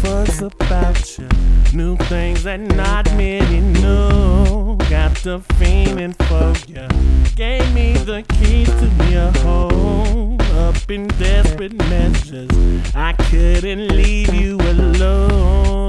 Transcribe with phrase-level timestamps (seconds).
[0.00, 1.28] fuss about you.
[1.72, 4.76] New things that not many knew.
[4.90, 6.86] Got the feeling for you.
[7.36, 10.38] Gave me the keys to your home.
[10.66, 12.50] Up in desperate measures,
[12.94, 15.81] I couldn't leave you alone.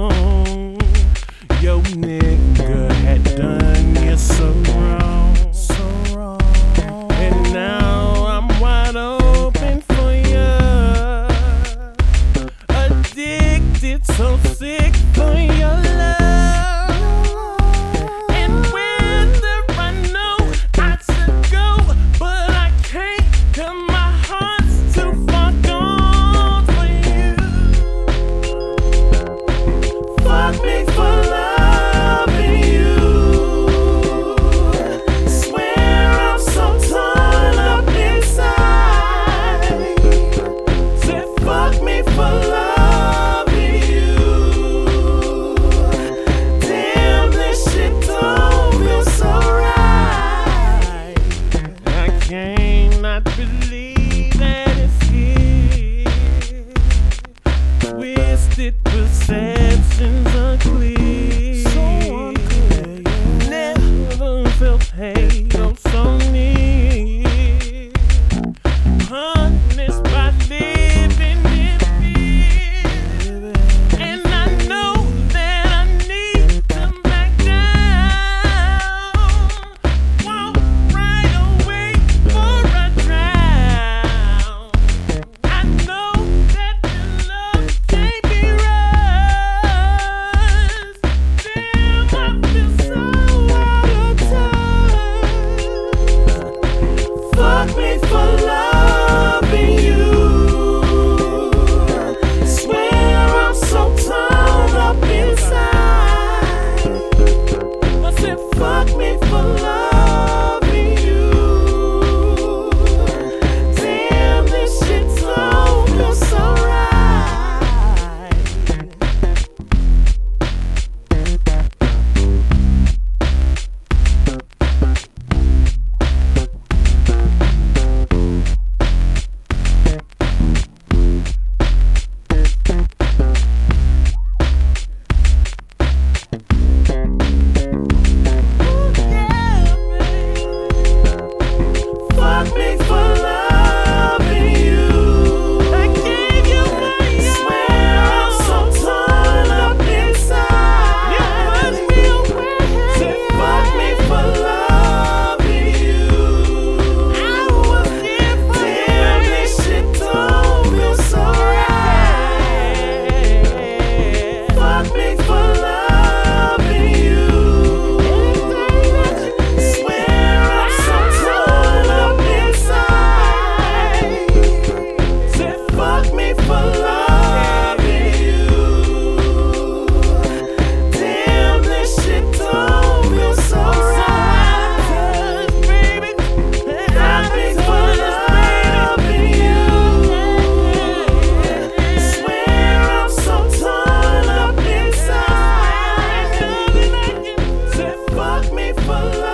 [198.34, 199.33] fuck me for love.